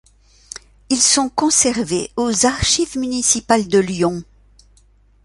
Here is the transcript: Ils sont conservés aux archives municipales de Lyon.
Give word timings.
Ils 0.89 0.97
sont 0.99 1.29
conservés 1.29 2.09
aux 2.15 2.47
archives 2.47 2.97
municipales 2.97 3.67
de 3.67 3.77
Lyon. 3.77 4.23